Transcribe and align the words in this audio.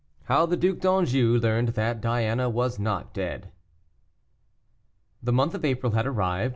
HOW 0.23 0.47
THE 0.47 0.57
DUC 0.57 0.79
D'ANJOU 0.79 1.37
LEARNED 1.41 1.67
THAT 1.75 2.01
DIANA 2.01 2.49
WAS 2.49 2.79
NOT 2.79 3.13
DEAD. 3.13 3.51
The 5.21 5.31
month 5.31 5.53
of 5.53 5.63
April 5.63 5.91
had 5.91 6.07
arrived. 6.07 6.49